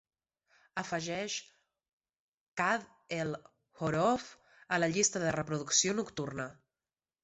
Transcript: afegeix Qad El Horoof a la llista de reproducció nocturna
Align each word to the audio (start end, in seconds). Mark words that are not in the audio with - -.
afegeix 0.81 1.35
Qad 2.63 2.89
El 3.21 3.37
Horoof 3.45 4.29
a 4.75 4.85
la 4.85 4.93
llista 4.99 5.27
de 5.29 5.39
reproducció 5.41 5.99
nocturna 6.03 6.53